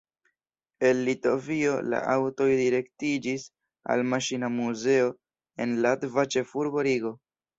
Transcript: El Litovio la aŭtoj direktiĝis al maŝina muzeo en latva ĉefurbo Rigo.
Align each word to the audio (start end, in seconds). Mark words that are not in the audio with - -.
El 0.87 1.01
Litovio 1.07 1.73
la 1.93 1.99
aŭtoj 2.13 2.47
direktiĝis 2.61 3.45
al 3.95 4.03
maŝina 4.13 4.49
muzeo 4.55 5.13
en 5.67 5.77
latva 5.87 6.25
ĉefurbo 6.37 6.87
Rigo. 6.91 7.13